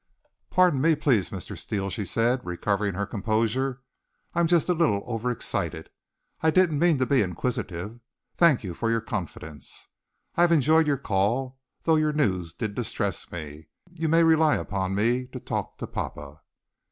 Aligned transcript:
"Pardon 0.49 0.81
me, 0.81 0.95
please, 0.95 1.29
Mr. 1.29 1.55
Steele," 1.55 1.91
she 1.91 2.05
said, 2.07 2.43
recovering 2.43 2.95
her 2.95 3.05
composure. 3.05 3.83
"I 4.33 4.39
am 4.39 4.47
just 4.47 4.67
a 4.67 4.73
little 4.73 5.03
overexcited. 5.05 5.91
I 6.41 6.49
didn't 6.49 6.79
mean 6.79 6.97
to 6.97 7.05
be 7.05 7.21
inquisitive. 7.21 7.99
Thank 8.35 8.63
you 8.63 8.73
for 8.73 8.89
your 8.89 9.01
confidence. 9.01 9.89
I've 10.35 10.51
enjoyed 10.51 10.87
your 10.87 10.97
call, 10.97 11.59
though 11.83 11.97
your 11.97 12.13
news 12.13 12.51
did 12.51 12.73
distress 12.73 13.31
me. 13.31 13.67
You 13.91 14.09
may 14.09 14.23
rely 14.23 14.55
upon 14.55 14.95
me 14.95 15.27
to 15.33 15.39
talk 15.39 15.77
to 15.77 15.85
papa." 15.85 16.41